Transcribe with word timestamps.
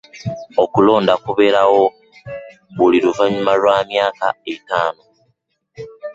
Okulonda 0.63 1.13
kubeerawo 1.23 1.83
buli 2.75 2.97
luvanyuma 3.05 3.51
lwa 3.61 3.77
myaka 3.89 4.27
ettaano. 4.53 5.03